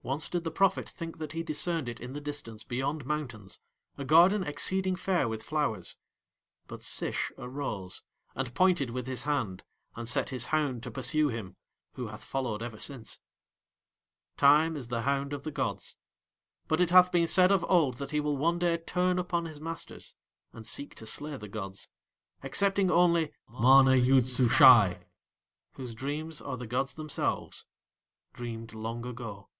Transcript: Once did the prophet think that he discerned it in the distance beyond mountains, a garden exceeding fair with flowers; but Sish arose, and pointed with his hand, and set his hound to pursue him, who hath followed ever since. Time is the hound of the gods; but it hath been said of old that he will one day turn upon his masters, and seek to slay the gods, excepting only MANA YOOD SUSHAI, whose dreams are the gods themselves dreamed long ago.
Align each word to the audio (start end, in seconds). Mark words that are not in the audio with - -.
Once 0.00 0.28
did 0.30 0.42
the 0.42 0.50
prophet 0.50 0.88
think 0.88 1.18
that 1.18 1.32
he 1.32 1.42
discerned 1.42 1.86
it 1.86 2.00
in 2.00 2.14
the 2.14 2.20
distance 2.20 2.64
beyond 2.64 3.04
mountains, 3.04 3.60
a 3.98 4.04
garden 4.04 4.42
exceeding 4.42 4.96
fair 4.96 5.28
with 5.28 5.42
flowers; 5.42 5.96
but 6.66 6.82
Sish 6.82 7.30
arose, 7.36 8.04
and 8.34 8.54
pointed 8.54 8.88
with 8.88 9.06
his 9.06 9.24
hand, 9.24 9.64
and 9.96 10.08
set 10.08 10.30
his 10.30 10.46
hound 10.46 10.82
to 10.84 10.90
pursue 10.90 11.28
him, 11.28 11.56
who 11.94 12.06
hath 12.06 12.24
followed 12.24 12.62
ever 12.62 12.78
since. 12.78 13.20
Time 14.38 14.76
is 14.76 14.88
the 14.88 15.02
hound 15.02 15.34
of 15.34 15.42
the 15.42 15.50
gods; 15.50 15.98
but 16.68 16.80
it 16.80 16.90
hath 16.90 17.12
been 17.12 17.26
said 17.26 17.50
of 17.52 17.62
old 17.68 17.96
that 17.96 18.12
he 18.12 18.20
will 18.20 18.36
one 18.36 18.58
day 18.60 18.78
turn 18.78 19.18
upon 19.18 19.44
his 19.44 19.60
masters, 19.60 20.14
and 20.54 20.64
seek 20.64 20.94
to 20.94 21.04
slay 21.04 21.36
the 21.36 21.48
gods, 21.48 21.88
excepting 22.42 22.90
only 22.90 23.32
MANA 23.46 23.96
YOOD 23.96 24.26
SUSHAI, 24.26 25.06
whose 25.72 25.94
dreams 25.94 26.40
are 26.40 26.56
the 26.56 26.68
gods 26.68 26.94
themselves 26.94 27.66
dreamed 28.32 28.72
long 28.72 29.04
ago. 29.04 29.50